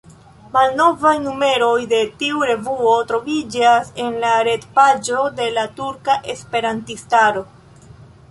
[0.53, 7.45] Malnovaj numeroj de tiu revuo troviĝas en la ret-paĝo de la turka esperantistaro.